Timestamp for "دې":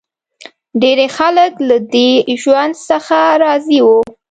1.93-2.09